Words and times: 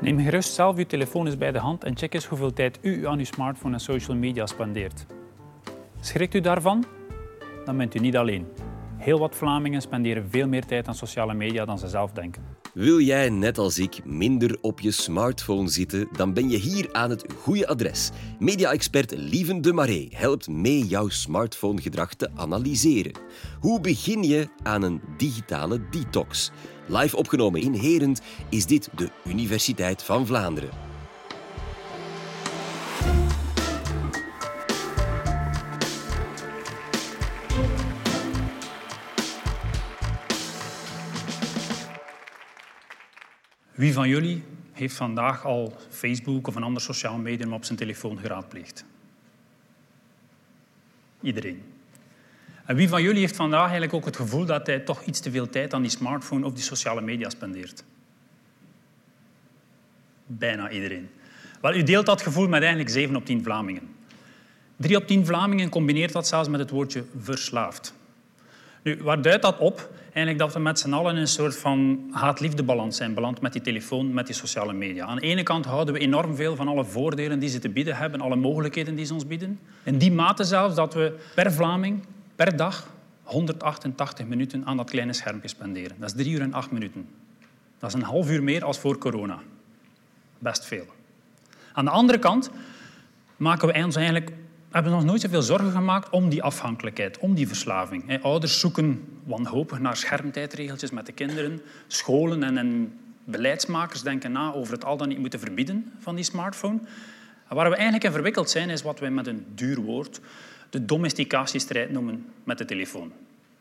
Neem 0.00 0.18
gerust 0.18 0.52
zelf 0.52 0.76
uw 0.76 0.86
telefoon 0.86 1.26
eens 1.26 1.38
bij 1.38 1.52
de 1.52 1.58
hand 1.58 1.84
en 1.84 1.96
check 1.96 2.14
eens 2.14 2.26
hoeveel 2.26 2.52
tijd 2.52 2.78
u 2.82 3.06
aan 3.06 3.18
uw 3.18 3.24
smartphone 3.24 3.74
en 3.74 3.80
social 3.80 4.16
media 4.16 4.46
spendeert. 4.46 5.06
Schrikt 6.00 6.34
u 6.34 6.40
daarvan? 6.40 6.84
Dan 7.64 7.76
bent 7.76 7.94
u 7.94 7.98
niet 7.98 8.16
alleen. 8.16 8.46
Heel 8.96 9.18
wat 9.18 9.34
Vlamingen 9.34 9.80
spenderen 9.80 10.30
veel 10.30 10.48
meer 10.48 10.64
tijd 10.66 10.88
aan 10.88 10.94
sociale 10.94 11.34
media 11.34 11.64
dan 11.64 11.78
ze 11.78 11.88
zelf 11.88 12.12
denken. 12.12 12.42
Wil 12.76 13.00
jij, 13.00 13.30
net 13.30 13.58
als 13.58 13.78
ik, 13.78 14.04
minder 14.04 14.58
op 14.60 14.80
je 14.80 14.90
smartphone 14.90 15.68
zitten? 15.68 16.08
Dan 16.12 16.32
ben 16.32 16.50
je 16.50 16.56
hier 16.56 16.88
aan 16.92 17.10
het 17.10 17.24
goede 17.38 17.66
adres. 17.66 18.10
Media-expert 18.38 19.14
Lieven 19.16 19.62
de 19.62 19.72
Marais 19.72 20.08
helpt 20.10 20.48
mee 20.48 20.86
jouw 20.86 21.08
smartphonegedrag 21.08 22.14
te 22.14 22.30
analyseren. 22.34 23.12
Hoe 23.60 23.80
begin 23.80 24.22
je 24.22 24.48
aan 24.62 24.82
een 24.82 25.00
digitale 25.16 25.80
detox? 25.90 26.50
Live 26.86 27.16
opgenomen 27.16 27.60
in 27.60 27.72
Herend 27.72 28.20
is 28.48 28.66
dit 28.66 28.88
de 28.96 29.10
Universiteit 29.24 30.02
van 30.02 30.26
Vlaanderen. 30.26 30.70
Wie 43.76 43.92
van 43.92 44.08
jullie 44.08 44.42
heeft 44.72 44.94
vandaag 44.94 45.44
al 45.44 45.76
Facebook 45.90 46.46
of 46.46 46.54
een 46.54 46.62
ander 46.62 46.82
sociaal 46.82 47.16
medium 47.16 47.52
op 47.52 47.64
zijn 47.64 47.78
telefoon 47.78 48.18
geraadpleegd? 48.18 48.84
Iedereen. 51.20 51.62
En 52.64 52.76
wie 52.76 52.88
van 52.88 53.02
jullie 53.02 53.20
heeft 53.20 53.36
vandaag 53.36 53.62
eigenlijk 53.62 53.94
ook 53.94 54.04
het 54.04 54.16
gevoel 54.16 54.44
dat 54.44 54.66
hij 54.66 54.78
toch 54.78 55.02
iets 55.02 55.20
te 55.20 55.30
veel 55.30 55.48
tijd 55.48 55.74
aan 55.74 55.82
die 55.82 55.90
smartphone 55.90 56.46
of 56.46 56.52
die 56.52 56.62
sociale 56.62 57.00
media 57.00 57.30
spendeert? 57.30 57.84
Bijna 60.26 60.70
iedereen. 60.70 61.10
Wel, 61.60 61.74
u 61.74 61.82
deelt 61.82 62.06
dat 62.06 62.22
gevoel 62.22 62.48
met 62.48 62.60
eigenlijk 62.60 62.90
7 62.90 63.16
op 63.16 63.24
10 63.24 63.42
Vlamingen. 63.42 63.94
3 64.76 64.96
op 64.96 65.06
10 65.06 65.26
Vlamingen 65.26 65.68
combineert 65.68 66.12
dat 66.12 66.26
zelfs 66.26 66.48
met 66.48 66.60
het 66.60 66.70
woordje 66.70 67.04
verslaafd. 67.20 67.94
Nu, 68.82 69.02
waar 69.02 69.22
duidt 69.22 69.42
dat 69.42 69.58
op? 69.58 69.90
Eigenlijk 70.16 70.44
dat 70.44 70.54
we 70.54 70.60
met 70.60 70.78
z'n 70.78 70.92
allen 70.92 71.14
in 71.14 71.20
een 71.20 71.28
soort 71.28 71.56
van 71.56 72.08
haat-liefde-balans 72.10 72.96
zijn 72.96 73.14
beland 73.14 73.40
met 73.40 73.52
die 73.52 73.62
telefoon, 73.62 74.14
met 74.14 74.26
die 74.26 74.34
sociale 74.34 74.72
media. 74.72 75.06
Aan 75.06 75.16
de 75.16 75.22
ene 75.22 75.42
kant 75.42 75.64
houden 75.64 75.94
we 75.94 76.00
enorm 76.00 76.36
veel 76.36 76.56
van 76.56 76.68
alle 76.68 76.84
voordelen 76.84 77.38
die 77.38 77.48
ze 77.48 77.58
te 77.58 77.68
bieden 77.68 77.96
hebben, 77.96 78.20
alle 78.20 78.36
mogelijkheden 78.36 78.94
die 78.94 79.04
ze 79.04 79.14
ons 79.14 79.26
bieden. 79.26 79.60
In 79.82 79.98
die 79.98 80.12
mate 80.12 80.44
zelfs 80.44 80.74
dat 80.74 80.94
we 80.94 81.18
per 81.34 81.52
Vlaming 81.52 82.04
per 82.36 82.56
dag 82.56 82.88
188 83.22 84.26
minuten 84.26 84.66
aan 84.66 84.76
dat 84.76 84.90
kleine 84.90 85.12
schermpje 85.12 85.48
spenderen. 85.48 85.96
Dat 85.98 86.08
is 86.08 86.22
drie 86.22 86.34
uur 86.34 86.40
en 86.40 86.52
acht 86.52 86.70
minuten. 86.70 87.08
Dat 87.78 87.88
is 87.88 87.94
een 87.94 88.06
half 88.06 88.30
uur 88.30 88.42
meer 88.42 88.64
als 88.64 88.78
voor 88.78 88.98
corona. 88.98 89.38
Best 90.38 90.64
veel. 90.64 90.86
Aan 91.72 91.84
de 91.84 91.90
andere 91.90 92.18
kant 92.18 92.50
maken 93.36 93.68
we 93.68 93.84
ons 93.84 93.96
eigenlijk 93.96 94.32
hebben 94.76 94.94
nog 94.94 95.04
nooit 95.04 95.20
zoveel 95.20 95.42
zorgen 95.42 95.70
gemaakt 95.70 96.10
om 96.10 96.28
die 96.28 96.42
afhankelijkheid, 96.42 97.18
om 97.18 97.34
die 97.34 97.46
verslaving. 97.48 98.22
Ouders 98.22 98.60
zoeken 98.60 99.04
wanhopig 99.24 99.78
naar 99.78 99.96
schermtijdregeltjes 99.96 100.90
met 100.90 101.06
de 101.06 101.12
kinderen. 101.12 101.60
Scholen 101.86 102.42
en, 102.42 102.58
en 102.58 102.98
beleidsmakers 103.24 104.02
denken 104.02 104.32
na 104.32 104.52
over 104.52 104.72
het 104.72 104.84
al 104.84 104.96
dan 104.96 105.08
niet 105.08 105.18
moeten 105.18 105.40
verbieden 105.40 105.92
van 105.98 106.14
die 106.14 106.24
smartphone. 106.24 106.78
Waar 107.48 107.68
we 107.68 107.74
eigenlijk 107.74 108.04
in 108.04 108.12
verwikkeld 108.12 108.50
zijn, 108.50 108.70
is 108.70 108.82
wat 108.82 109.00
wij 109.00 109.10
met 109.10 109.26
een 109.26 109.46
duur 109.54 109.80
woord 109.80 110.20
de 110.70 110.84
domesticatiestrijd 110.84 111.90
noemen 111.90 112.26
met 112.44 112.58
de 112.58 112.64
telefoon. 112.64 113.12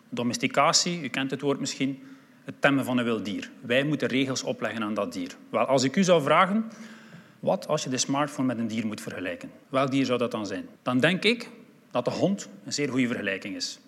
Domesticatie, 0.09 1.02
u 1.02 1.07
kent 1.07 1.31
het 1.31 1.41
woord 1.41 1.59
misschien, 1.59 2.00
het 2.44 2.61
temmen 2.61 2.85
van 2.85 2.97
een 2.97 3.03
wild 3.03 3.25
dier. 3.25 3.50
Wij 3.61 3.83
moeten 3.83 4.07
regels 4.07 4.44
opleggen 4.44 4.83
aan 4.83 4.94
dat 4.94 5.13
dier. 5.13 5.31
Wel, 5.50 5.66
als 5.66 5.83
ik 5.83 5.95
u 5.95 6.03
zou 6.03 6.22
vragen, 6.22 6.66
wat 7.45 7.67
als 7.67 7.83
je 7.83 7.89
de 7.89 7.97
smartphone 7.97 8.47
met 8.47 8.57
een 8.57 8.67
dier 8.67 8.85
moet 8.85 9.01
vergelijken? 9.01 9.51
Welk 9.69 9.91
dier 9.91 10.06
zou 10.06 10.19
dat 10.19 10.31
dan 10.31 10.45
zijn? 10.45 10.67
Dan 10.81 11.00
denk 11.00 11.23
ik 11.23 11.50
dat 11.91 12.06
de 12.06 12.11
hond 12.11 12.50
een 12.66 12.73
zeer 12.73 12.89
goede 12.89 13.07
vergelijking 13.07 13.56
is. 13.56 13.79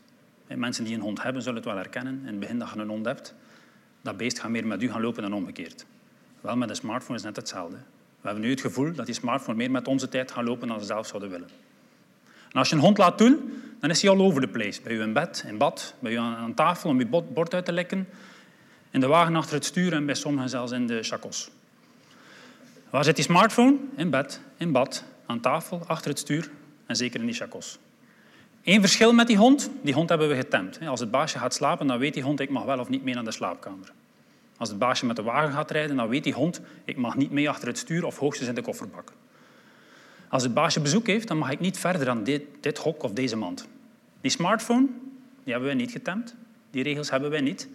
Mensen 0.47 0.83
die 0.83 0.95
een 0.95 1.01
hond 1.01 1.23
hebben 1.23 1.41
zullen 1.41 1.57
het 1.57 1.65
wel 1.65 1.75
herkennen. 1.75 2.19
In 2.19 2.27
het 2.27 2.39
begin 2.39 2.59
dat 2.59 2.69
je 2.73 2.79
een 2.79 2.87
hond 2.87 3.05
hebt, 3.05 3.33
dat 4.01 4.17
beest 4.17 4.39
gaat 4.39 4.49
meer 4.49 4.67
met 4.67 4.81
u 4.83 4.91
gaan 4.91 5.01
lopen 5.01 5.21
dan 5.21 5.33
omgekeerd. 5.33 5.85
Wel, 6.41 6.57
met 6.57 6.69
een 6.69 6.75
smartphone 6.75 7.17
is 7.17 7.23
net 7.23 7.35
hetzelfde. 7.35 7.75
We 8.21 8.27
hebben 8.27 8.43
nu 8.43 8.49
het 8.49 8.61
gevoel 8.61 8.93
dat 8.93 9.05
die 9.05 9.15
smartphone 9.15 9.57
meer 9.57 9.71
met 9.71 9.87
onze 9.87 10.09
tijd 10.09 10.31
gaat 10.31 10.43
lopen 10.43 10.67
dan 10.67 10.79
ze 10.79 10.85
zelf 10.85 11.07
zouden 11.07 11.29
willen. 11.29 11.49
En 12.51 12.59
als 12.59 12.69
je 12.69 12.75
een 12.75 12.81
hond 12.81 12.97
laat 12.97 13.17
doen, 13.17 13.61
dan 13.79 13.89
is 13.89 14.01
hij 14.01 14.11
all 14.11 14.19
over 14.19 14.41
the 14.41 14.47
place. 14.47 14.81
Bij 14.81 14.93
u 14.93 15.01
in 15.01 15.13
bed, 15.13 15.43
in 15.47 15.57
bad, 15.57 15.95
bij 15.99 16.11
u 16.11 16.15
aan 16.15 16.53
tafel 16.53 16.89
om 16.89 16.99
je 16.99 17.05
bord 17.05 17.53
uit 17.53 17.65
te 17.65 17.71
lekken, 17.71 18.07
in 18.91 18.99
de 18.99 19.07
wagen 19.07 19.35
achter 19.35 19.55
het 19.55 19.65
stuur 19.65 19.93
en 19.93 20.05
bij 20.05 20.15
sommigen 20.15 20.49
zelfs 20.49 20.71
in 20.71 20.87
de 20.87 21.03
chacos. 21.03 21.49
Waar 22.89 23.03
zit 23.03 23.15
die 23.15 23.25
smartphone? 23.25 23.75
In 23.95 24.09
bed, 24.09 24.41
in 24.57 24.71
bad, 24.71 25.03
aan 25.25 25.39
tafel, 25.39 25.81
achter 25.87 26.09
het 26.09 26.19
stuur 26.19 26.49
en 26.85 26.95
zeker 26.95 27.19
in 27.19 27.25
die 27.25 27.35
chacos. 27.35 27.79
Eén 28.63 28.81
verschil 28.81 29.13
met 29.13 29.27
die 29.27 29.37
hond, 29.37 29.69
die 29.81 29.93
hond 29.93 30.09
hebben 30.09 30.29
we 30.29 30.35
getemd. 30.35 30.79
Als 30.87 30.99
het 30.99 31.11
baasje 31.11 31.37
gaat 31.39 31.53
slapen, 31.53 31.87
dan 31.87 31.97
weet 31.97 32.13
die 32.13 32.23
hond, 32.23 32.39
ik 32.39 32.49
mag 32.49 32.63
wel 32.63 32.79
of 32.79 32.89
niet 32.89 33.03
mee 33.03 33.13
naar 33.13 33.23
de 33.23 33.31
slaapkamer. 33.31 33.91
Als 34.57 34.69
het 34.69 34.77
baasje 34.79 35.05
met 35.05 35.15
de 35.15 35.21
wagen 35.21 35.51
gaat 35.51 35.71
rijden, 35.71 35.95
dan 35.95 36.07
weet 36.07 36.23
die 36.23 36.33
hond, 36.33 36.61
ik 36.85 36.97
mag 36.97 37.15
niet 37.15 37.31
mee 37.31 37.49
achter 37.49 37.67
het 37.67 37.77
stuur 37.77 38.05
of 38.05 38.17
hoogstens 38.17 38.49
in 38.49 38.55
de 38.55 38.61
kofferbak. 38.61 39.11
Als 40.27 40.43
het 40.43 40.53
baasje 40.53 40.79
bezoek 40.79 41.07
heeft, 41.07 41.27
dan 41.27 41.37
mag 41.37 41.51
ik 41.51 41.59
niet 41.59 41.77
verder 41.77 42.05
dan 42.05 42.23
dit, 42.23 42.41
dit 42.59 42.77
hok 42.77 43.03
of 43.03 43.11
deze 43.11 43.35
mand. 43.35 43.67
Die 44.21 44.31
smartphone, 44.31 44.87
die 45.43 45.53
hebben 45.53 45.69
wij 45.69 45.77
niet 45.77 45.91
getemd. 45.91 46.35
Die 46.71 46.83
regels 46.83 47.09
hebben 47.09 47.29
wij 47.29 47.41
niet. 47.41 47.67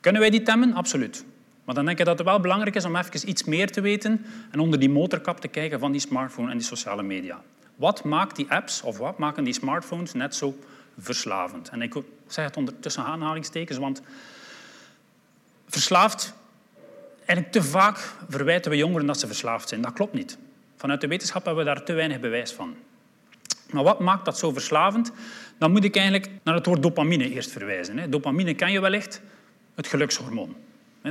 Kunnen 0.00 0.20
wij 0.20 0.30
die 0.30 0.42
temmen? 0.42 0.72
Absoluut. 0.72 1.24
Maar 1.68 1.76
dan 1.76 1.86
denk 1.86 1.98
ik 1.98 2.04
dat 2.04 2.18
het 2.18 2.26
wel 2.26 2.40
belangrijk 2.40 2.76
is 2.76 2.84
om 2.84 2.96
even 2.96 3.28
iets 3.28 3.44
meer 3.44 3.70
te 3.70 3.80
weten 3.80 4.26
en 4.50 4.60
onder 4.60 4.78
die 4.78 4.90
motorkap 4.90 5.40
te 5.40 5.48
kijken 5.48 5.78
van 5.78 5.92
die 5.92 6.00
smartphone 6.00 6.50
en 6.50 6.56
die 6.56 6.66
sociale 6.66 7.02
media. 7.02 7.42
Wat 7.76 8.04
maakt 8.04 8.36
die 8.36 8.50
apps 8.50 8.82
of 8.82 8.98
wat 8.98 9.18
maken 9.18 9.44
die 9.44 9.52
smartphones 9.52 10.12
net 10.12 10.34
zo 10.34 10.58
verslavend? 10.98 11.68
En 11.68 11.82
ik 11.82 11.94
zeg 12.26 12.44
het 12.44 12.56
onder 12.56 12.80
tussen 12.80 13.04
aanhalingstekens, 13.04 13.78
want 13.78 14.02
verslaafd, 15.66 16.34
eigenlijk 17.16 17.52
te 17.52 17.62
vaak 17.62 18.12
verwijten 18.28 18.70
we 18.70 18.76
jongeren 18.76 19.06
dat 19.06 19.18
ze 19.18 19.26
verslaafd 19.26 19.68
zijn. 19.68 19.80
Dat 19.80 19.92
klopt 19.92 20.12
niet. 20.12 20.38
Vanuit 20.76 21.00
de 21.00 21.06
wetenschap 21.06 21.44
hebben 21.44 21.64
we 21.64 21.70
daar 21.74 21.84
te 21.84 21.92
weinig 21.92 22.20
bewijs 22.20 22.52
van. 22.52 22.76
Maar 23.70 23.84
wat 23.84 24.00
maakt 24.00 24.24
dat 24.24 24.38
zo 24.38 24.52
verslavend? 24.52 25.12
Dan 25.58 25.70
moet 25.70 25.84
ik 25.84 25.96
eigenlijk 25.96 26.30
naar 26.42 26.54
het 26.54 26.66
woord 26.66 26.82
dopamine 26.82 27.30
eerst 27.30 27.50
verwijzen. 27.50 28.10
Dopamine 28.10 28.54
ken 28.54 28.72
je 28.72 28.80
wellicht, 28.80 29.20
het 29.74 29.86
gelukshormoon. 29.86 30.56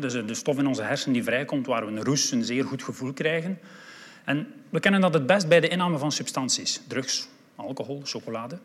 Dus 0.01 0.13
de 0.13 0.33
stof 0.33 0.57
in 0.57 0.67
onze 0.67 0.83
hersenen 0.83 1.13
die 1.13 1.23
vrijkomt 1.23 1.65
waar 1.65 1.85
we 1.85 1.91
een 1.91 2.03
roes, 2.03 2.31
een 2.31 2.43
zeer 2.43 2.63
goed 2.63 2.83
gevoel 2.83 3.13
krijgen. 3.13 3.59
En 4.23 4.47
we 4.69 4.79
kennen 4.79 5.01
dat 5.01 5.13
het 5.13 5.25
best 5.25 5.47
bij 5.47 5.59
de 5.59 5.67
inname 5.67 5.97
van 5.97 6.11
substanties. 6.11 6.81
Drugs, 6.87 7.27
alcohol, 7.55 8.01
chocolade. 8.03 8.55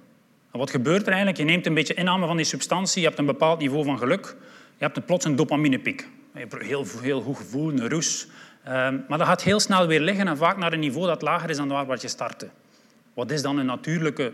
En 0.52 0.58
wat 0.58 0.70
gebeurt 0.70 1.02
er 1.02 1.08
eigenlijk? 1.08 1.38
Je 1.38 1.44
neemt 1.44 1.66
een 1.66 1.74
beetje 1.74 1.94
inname 1.94 2.26
van 2.26 2.36
die 2.36 2.46
substantie, 2.46 3.00
je 3.00 3.06
hebt 3.06 3.18
een 3.18 3.26
bepaald 3.26 3.58
niveau 3.58 3.84
van 3.84 3.98
geluk, 3.98 4.36
je 4.78 4.84
hebt 4.84 5.06
plots 5.06 5.24
een 5.24 5.36
dopaminepiek. 5.36 6.08
Je 6.32 6.38
hebt 6.38 6.52
een 6.52 6.62
heel, 6.62 6.86
heel 7.00 7.20
goed 7.20 7.36
gevoel, 7.36 7.70
een 7.70 7.88
roes. 7.88 8.26
Ehm, 8.64 8.98
maar 9.08 9.18
dat 9.18 9.26
gaat 9.26 9.42
heel 9.42 9.60
snel 9.60 9.86
weer 9.86 10.00
liggen 10.00 10.28
en 10.28 10.36
vaak 10.36 10.56
naar 10.56 10.72
een 10.72 10.80
niveau 10.80 11.06
dat 11.06 11.22
lager 11.22 11.50
is 11.50 11.56
dan 11.56 11.68
waar 11.68 11.98
je 12.00 12.08
startte. 12.08 12.48
Wat 13.14 13.30
is 13.30 13.42
dan 13.42 13.58
een 13.58 13.66
natuurlijke 13.66 14.32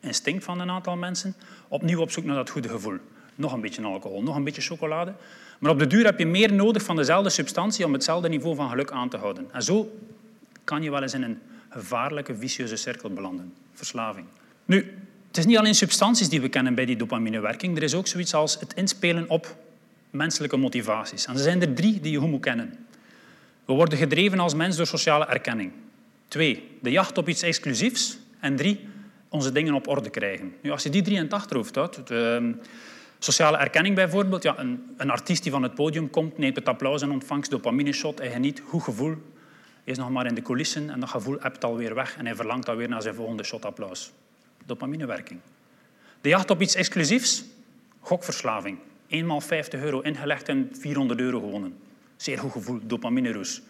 instinct 0.00 0.44
van 0.44 0.60
een 0.60 0.70
aantal 0.70 0.96
mensen? 0.96 1.34
Opnieuw 1.68 2.00
op 2.00 2.10
zoek 2.10 2.24
naar 2.24 2.36
dat 2.36 2.50
goede 2.50 2.68
gevoel. 2.68 2.98
Nog 3.42 3.52
een 3.52 3.60
beetje 3.60 3.82
alcohol, 3.82 4.22
nog 4.22 4.36
een 4.36 4.44
beetje 4.44 4.62
chocolade. 4.62 5.14
Maar 5.58 5.70
op 5.70 5.78
de 5.78 5.86
duur 5.86 6.04
heb 6.04 6.18
je 6.18 6.26
meer 6.26 6.52
nodig 6.52 6.82
van 6.82 6.96
dezelfde 6.96 7.30
substantie 7.30 7.84
om 7.84 7.92
hetzelfde 7.92 8.28
niveau 8.28 8.56
van 8.56 8.68
geluk 8.68 8.90
aan 8.90 9.08
te 9.08 9.16
houden. 9.16 9.48
En 9.52 9.62
zo 9.62 9.98
kan 10.64 10.82
je 10.82 10.90
wel 10.90 11.02
eens 11.02 11.14
in 11.14 11.22
een 11.22 11.38
gevaarlijke, 11.68 12.36
vicieuze 12.36 12.76
cirkel 12.76 13.10
belanden. 13.10 13.52
Verslaving. 13.72 14.26
Nu, 14.64 14.94
het 15.28 15.38
is 15.38 15.46
niet 15.46 15.58
alleen 15.58 15.74
substanties 15.74 16.28
die 16.28 16.40
we 16.40 16.48
kennen 16.48 16.74
bij 16.74 16.84
die 16.84 16.96
dopaminewerking. 16.96 17.76
Er 17.76 17.82
is 17.82 17.94
ook 17.94 18.06
zoiets 18.06 18.34
als 18.34 18.60
het 18.60 18.74
inspelen 18.74 19.28
op 19.28 19.56
menselijke 20.10 20.56
motivaties. 20.56 21.26
En 21.26 21.34
er 21.34 21.40
zijn 21.40 21.60
er 21.60 21.74
drie 21.74 22.00
die 22.00 22.12
je 22.12 22.18
goed 22.18 22.30
moet 22.30 22.40
kennen. 22.40 22.86
We 23.64 23.72
worden 23.72 23.98
gedreven 23.98 24.38
als 24.38 24.54
mens 24.54 24.76
door 24.76 24.86
sociale 24.86 25.26
erkenning. 25.26 25.72
Twee, 26.28 26.68
de 26.80 26.90
jacht 26.90 27.18
op 27.18 27.28
iets 27.28 27.42
exclusiefs. 27.42 28.18
En 28.40 28.56
drie, 28.56 28.88
onze 29.28 29.52
dingen 29.52 29.74
op 29.74 29.88
orde 29.88 30.10
krijgen. 30.10 30.54
Nu, 30.60 30.70
als 30.70 30.82
je 30.82 30.90
die 30.90 31.02
drie 31.02 31.16
in 31.16 31.22
het 31.22 31.32
achterhoofd 31.32 31.74
houdt, 31.74 32.10
ehm, 32.10 32.52
sociale 33.24 33.56
erkenning 33.56 33.94
bijvoorbeeld, 33.94 34.42
ja, 34.42 34.58
een, 34.58 34.94
een, 34.96 35.10
artiest 35.10 35.42
die 35.42 35.52
van 35.52 35.62
het 35.62 35.74
podium 35.74 36.10
komt, 36.10 36.38
neemt 36.38 36.56
het 36.56 36.68
applaus 36.68 37.02
en 37.02 37.10
ontvangst, 37.10 37.50
dopamine 37.50 37.92
shot, 37.92 38.18
hij 38.18 38.30
geniet, 38.30 38.62
goed 38.66 38.82
gevoel, 38.82 39.16
is 39.84 39.98
nog 39.98 40.10
maar 40.10 40.26
in 40.26 40.34
de 40.34 40.42
coulissen 40.42 40.90
en 40.90 41.00
dat 41.00 41.08
gevoel 41.08 41.36
hebt 41.40 41.64
alweer 41.64 41.94
weg 41.94 42.16
en 42.16 42.26
hij 42.26 42.34
verlangt 42.34 42.68
alweer 42.68 42.88
naar 42.88 43.02
zijn 43.02 43.14
volgende 43.14 43.42
shot 43.42 43.64
applaus. 43.64 44.12
Dopaminewerking. 44.64 45.40
De 46.20 46.28
jacht 46.28 46.50
op 46.50 46.60
iets 46.60 46.74
exclusiefs, 46.74 47.44
gokverslaving. 48.00 48.78
Eenmaal 49.06 49.40
50 49.40 49.80
euro 49.80 50.00
ingelegd 50.00 50.48
en 50.48 50.68
400 50.72 51.20
euro 51.20 51.40
gewonnen. 51.40 51.76
Zeer 52.16 52.38
goed 52.38 52.52
gevoel, 52.52 52.80
dopamineroes. 52.82 53.62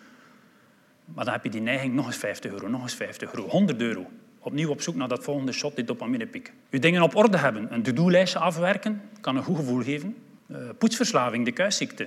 Maar 1.04 1.24
dan 1.24 1.32
heb 1.32 1.44
je 1.44 1.50
die 1.50 1.60
neiging, 1.60 1.94
nog 1.94 2.06
eens 2.06 2.16
50 2.16 2.52
euro, 2.52 2.68
nog 2.68 2.82
eens 2.82 2.94
50 2.94 3.32
euro, 3.34 3.48
100 3.48 3.80
euro. 3.80 4.10
Opnieuw 4.44 4.70
op 4.70 4.80
zoek 4.80 4.94
naar 4.94 5.08
dat 5.08 5.24
volgende 5.24 5.52
shot, 5.52 5.76
die 5.76 5.84
dopaminepiek. 5.84 6.52
Je 6.70 6.78
dingen 6.78 7.02
op 7.02 7.16
orde 7.16 7.36
hebben, 7.36 7.74
een 7.74 7.82
to-do-lijstje 7.82 8.38
afwerken, 8.38 9.02
kan 9.20 9.36
een 9.36 9.42
goed 9.42 9.56
gevoel 9.56 9.82
geven. 9.82 10.16
Uh, 10.46 10.58
poetsverslaving, 10.78 11.44
de 11.44 11.52
kuisziekte. 11.52 12.06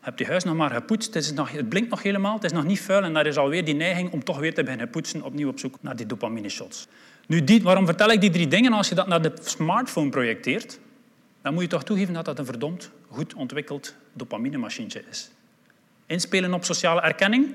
hebt 0.00 0.18
je 0.18 0.26
huis 0.26 0.44
nog 0.44 0.54
maar 0.56 0.70
gepoetst, 0.70 1.14
het, 1.14 1.34
nog, 1.34 1.52
het 1.52 1.68
blinkt 1.68 1.90
nog 1.90 2.02
helemaal, 2.02 2.34
het 2.34 2.44
is 2.44 2.52
nog 2.52 2.64
niet 2.64 2.80
vuil 2.80 3.02
en 3.02 3.12
daar 3.12 3.26
is 3.26 3.36
alweer 3.36 3.64
die 3.64 3.74
neiging 3.74 4.12
om 4.12 4.24
toch 4.24 4.38
weer 4.38 4.54
te 4.54 4.62
beginnen 4.62 4.90
poetsen, 4.90 5.22
opnieuw 5.22 5.48
op 5.48 5.58
zoek 5.58 5.76
naar 5.80 5.96
die 5.96 6.06
dopamine-shots. 6.06 6.88
Nu, 7.26 7.44
die, 7.44 7.62
waarom 7.62 7.86
vertel 7.86 8.10
ik 8.10 8.20
die 8.20 8.30
drie 8.30 8.48
dingen? 8.48 8.72
Als 8.72 8.88
je 8.88 8.94
dat 8.94 9.06
naar 9.06 9.22
de 9.22 9.32
smartphone 9.40 10.08
projecteert, 10.08 10.78
dan 11.42 11.52
moet 11.52 11.62
je 11.62 11.68
toch 11.68 11.84
toegeven 11.84 12.14
dat 12.14 12.24
dat 12.24 12.38
een 12.38 12.44
verdomd 12.44 12.90
goed 13.08 13.34
ontwikkeld 13.34 13.94
dopaminemachine 14.12 15.02
is. 15.10 15.30
Inspelen 16.06 16.54
op 16.54 16.64
sociale 16.64 17.00
erkenning. 17.00 17.46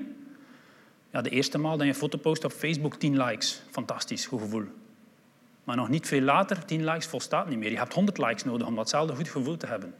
Ja, 1.10 1.20
de 1.22 1.30
eerste 1.30 1.58
maal 1.58 1.76
dat 1.76 1.86
je 1.86 1.92
een 1.92 1.98
foto 1.98 2.18
post 2.18 2.44
op 2.44 2.52
Facebook, 2.52 2.94
10 2.94 3.22
likes. 3.22 3.62
Fantastisch, 3.70 4.26
goed 4.26 4.40
gevoel. 4.40 4.64
Maar 5.64 5.76
nog 5.76 5.88
niet 5.88 6.06
veel 6.06 6.20
later, 6.20 6.64
10 6.64 6.84
likes 6.84 7.06
volstaat 7.06 7.48
niet 7.48 7.58
meer. 7.58 7.70
Je 7.70 7.78
hebt 7.78 7.94
100 7.94 8.18
likes 8.18 8.44
nodig 8.44 8.66
om 8.66 8.74
datzelfde 8.74 9.14
goed 9.14 9.28
gevoel 9.28 9.56
te 9.56 9.66
hebben. 9.66 9.94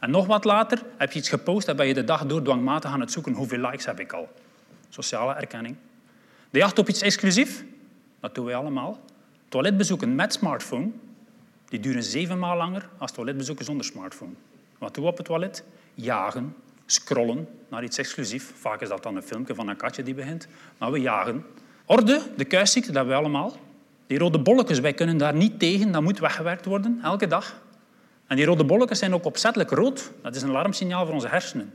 En 0.00 0.10
nog 0.10 0.26
wat 0.26 0.44
later 0.44 0.82
heb 0.96 1.12
je 1.12 1.18
iets 1.18 1.28
gepost 1.28 1.68
en 1.68 1.76
ben 1.76 1.86
je 1.86 1.94
de 1.94 2.04
dag 2.04 2.26
door 2.26 2.42
dwangmatig 2.42 2.90
aan 2.90 3.00
het 3.00 3.12
zoeken 3.12 3.32
hoeveel 3.32 3.58
likes 3.58 3.84
heb 3.84 4.00
ik 4.00 4.12
al. 4.12 4.28
Sociale 4.88 5.34
erkenning. 5.34 5.76
De 6.50 6.58
jacht 6.58 6.78
op 6.78 6.88
iets 6.88 7.02
exclusief, 7.02 7.64
dat 8.20 8.34
doen 8.34 8.44
wij 8.44 8.54
allemaal. 8.54 9.00
Toiletbezoeken 9.48 10.14
met 10.14 10.32
smartphone, 10.32 10.90
die 11.68 11.80
duren 11.80 12.02
zeven 12.02 12.38
maal 12.38 12.56
langer 12.56 12.88
dan 12.98 13.06
toiletbezoeken 13.06 13.64
zonder 13.64 13.84
smartphone. 13.84 14.32
Wat 14.78 14.94
doen 14.94 15.04
we 15.04 15.10
op 15.10 15.16
het 15.16 15.26
toilet? 15.26 15.64
Jagen, 15.94 16.54
scrollen 16.86 17.48
naar 17.68 17.84
iets 17.84 17.98
exclusief. 17.98 18.52
Vaak 18.54 18.80
is 18.80 18.88
dat 18.88 19.02
dan 19.02 19.16
een 19.16 19.22
filmpje 19.22 19.54
van 19.54 19.68
een 19.68 19.76
katje 19.76 20.02
die 20.02 20.14
begint. 20.14 20.46
Maar 20.78 20.92
we 20.92 21.00
jagen. 21.00 21.44
Orde, 21.86 22.20
de 22.36 22.44
kuisziekte, 22.44 22.92
dat 22.92 23.06
we 23.06 23.14
allemaal. 23.14 23.56
Die 24.06 24.18
rode 24.18 24.38
bolletjes, 24.38 24.80
wij 24.80 24.92
kunnen 24.92 25.16
daar 25.16 25.34
niet 25.34 25.58
tegen. 25.58 25.92
Dat 25.92 26.02
moet 26.02 26.18
weggewerkt 26.18 26.64
worden, 26.64 27.00
elke 27.02 27.26
dag. 27.26 27.60
En 28.26 28.36
die 28.36 28.46
rode 28.46 28.64
bolletjes 28.64 28.98
zijn 28.98 29.14
ook 29.14 29.24
opzettelijk 29.24 29.70
rood. 29.70 30.10
Dat 30.22 30.34
is 30.34 30.42
een 30.42 30.48
alarmsignaal 30.48 31.04
voor 31.04 31.14
onze 31.14 31.28
hersenen. 31.28 31.74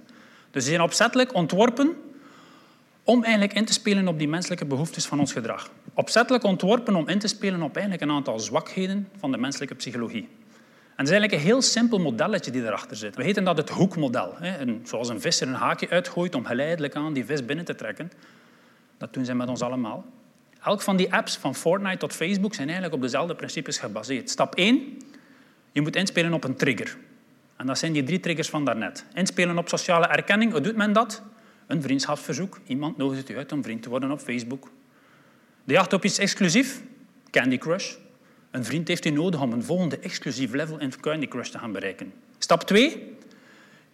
Dus 0.52 0.64
die 0.64 0.74
zijn 0.74 0.82
opzettelijk 0.82 1.34
ontworpen 1.34 1.96
om 3.04 3.24
eigenlijk 3.24 3.54
in 3.54 3.66
te 3.66 3.74
spelen 3.74 4.08
op 4.08 4.18
die 4.18 4.28
menselijke 4.28 4.66
behoeftes 4.66 5.06
van 5.06 5.20
ons 5.20 5.32
gedrag. 5.32 5.70
Opzettelijk 5.94 6.44
ontworpen 6.44 6.96
om 6.96 7.08
in 7.08 7.20
te 7.20 7.28
spelen 7.28 7.62
op 7.62 7.76
eigenlijk 7.76 8.10
een 8.10 8.16
aantal 8.16 8.40
zwakheden 8.40 9.10
van 9.20 9.32
de 9.32 9.38
menselijke 9.38 9.76
psychologie. 9.76 10.28
En 10.98 11.04
het 11.04 11.14
is 11.14 11.20
eigenlijk 11.20 11.44
een 11.44 11.54
heel 11.54 11.62
simpel 11.62 12.00
modelletje 12.00 12.52
die 12.52 12.66
erachter 12.66 12.98
zit. 12.98 13.16
We 13.16 13.24
heten 13.24 13.44
dat 13.44 13.58
het 13.58 13.70
hoekmodel. 13.70 14.36
Zoals 14.84 15.10
een 15.10 15.22
visser 15.22 15.48
een 15.48 15.54
haakje 15.54 15.90
uitgooit 15.90 16.36
om 16.36 16.46
geleidelijk 16.46 16.96
aan 16.96 17.14
die 17.14 17.26
vis 17.26 17.46
binnen 17.46 17.66
te 17.66 17.76
trekken. 17.76 18.12
Dat 18.98 19.14
doen 19.14 19.26
ze 19.26 19.34
met 19.34 19.50
ons 19.50 19.62
allemaal. 19.62 20.06
Elk 20.64 20.82
van 20.82 20.98
die 20.98 21.14
apps, 21.14 21.38
van 21.38 21.56
Fortnite 21.56 21.98
tot 21.98 22.14
Facebook, 22.14 22.54
zijn 22.54 22.68
eigenlijk 22.68 22.96
op 22.96 23.02
dezelfde 23.02 23.36
principes 23.36 23.78
gebaseerd. 23.78 24.30
Stap 24.30 24.56
1, 24.56 24.98
je 25.72 25.82
moet 25.82 25.96
inspelen 25.96 26.34
op 26.34 26.44
een 26.44 26.56
trigger. 26.56 26.98
En 27.56 27.66
dat 27.66 27.78
zijn 27.78 27.94
die 27.94 28.04
drie 28.04 28.20
triggers 28.20 28.50
van 28.50 28.66
daarnet. 28.66 29.06
Inspelen 29.14 29.58
op 29.58 29.70
sociale 29.70 30.08
erkenning. 30.08 30.52
Hoe 30.52 30.62
doet 30.62 30.76
men 30.76 30.94
dat? 30.94 31.22
Een 31.68 31.82
vriendschapsverzoek. 31.82 32.60
Iemand 32.66 32.98
nodigt 32.98 33.30
u 33.30 33.38
uit 33.38 33.52
om 33.52 33.64
vriend 33.64 33.84
te 33.84 33.90
worden 33.90 34.12
op 34.12 34.20
Facebook. 34.20 34.72
De 35.64 35.74
jacht 35.74 35.94
op 35.94 36.06
iets 36.06 36.18
exclusief. 36.18 36.82
Candy 37.32 37.58
Crush. 37.58 37.96
Een 38.58 38.66
vriend 38.66 38.88
heeft 38.88 39.06
u 39.06 39.10
nodig 39.10 39.42
om 39.42 39.52
een 39.52 39.64
volgende 39.64 40.00
exclusief 40.00 40.52
level 40.52 40.80
in 40.80 41.00
Candy 41.00 41.28
Crush 41.28 41.50
te 41.50 41.60
gaan 41.60 41.72
bereiken. 41.72 42.14
Stap 42.38 42.64
2. 42.64 43.16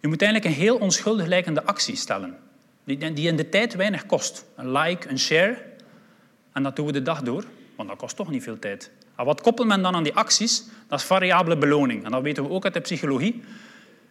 Je 0.00 0.08
moet 0.08 0.22
eigenlijk 0.22 0.54
een 0.54 0.60
heel 0.60 0.76
onschuldig 0.76 1.26
lijkende 1.26 1.64
actie 1.64 1.96
stellen. 1.96 2.36
Die 2.84 3.28
in 3.28 3.36
de 3.36 3.48
tijd 3.48 3.74
weinig 3.74 4.06
kost. 4.06 4.44
Een 4.56 4.72
like, 4.72 5.08
een 5.08 5.18
share. 5.18 5.62
En 6.52 6.62
dat 6.62 6.76
doen 6.76 6.86
we 6.86 6.92
de 6.92 7.02
dag 7.02 7.22
door, 7.22 7.44
want 7.76 7.88
dat 7.88 7.98
kost 7.98 8.16
toch 8.16 8.30
niet 8.30 8.42
veel 8.42 8.58
tijd. 8.58 8.90
En 9.16 9.24
wat 9.24 9.40
koppelt 9.40 9.68
men 9.68 9.82
dan 9.82 9.94
aan 9.94 10.02
die 10.02 10.14
acties? 10.14 10.64
Dat 10.88 10.98
is 10.98 11.04
variabele 11.04 11.56
beloning. 11.58 12.04
En 12.04 12.10
dat 12.10 12.22
weten 12.22 12.42
we 12.42 12.50
ook 12.50 12.64
uit 12.64 12.74
de 12.74 12.80
psychologie. 12.80 13.42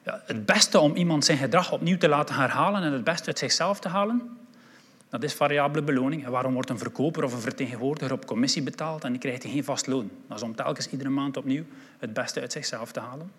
Ja, 0.05 0.21
het 0.25 0.45
beste 0.45 0.79
om 0.79 0.95
iemand 0.95 1.25
zijn 1.25 1.37
gedrag 1.37 1.71
opnieuw 1.71 1.97
te 1.97 2.07
laten 2.07 2.35
herhalen 2.35 2.83
en 2.83 2.91
het 2.91 3.03
beste 3.03 3.27
uit 3.27 3.39
zichzelf 3.39 3.79
te 3.79 3.87
halen, 3.87 4.37
dat 5.13 5.23
is 5.23 5.33
variabele 5.33 5.83
beloning. 5.83 6.25
En 6.25 6.31
waarom 6.31 6.53
wordt 6.53 6.69
een 6.69 6.77
verkoper 6.77 7.23
of 7.23 7.33
een 7.33 7.39
vertegenwoordiger 7.39 8.13
op 8.13 8.25
commissie 8.25 8.61
betaald 8.61 9.03
en 9.03 9.11
die 9.11 9.19
krijgt 9.19 9.45
geen 9.45 9.63
vast 9.63 9.87
loon? 9.87 10.11
Dat 10.27 10.37
is 10.37 10.43
om 10.43 10.55
telkens 10.55 10.89
iedere 10.89 11.09
maand 11.09 11.37
opnieuw 11.37 11.63
het 11.99 12.13
beste 12.13 12.41
uit 12.41 12.51
zichzelf 12.51 12.91
te 12.91 12.99
halen. 12.99 13.31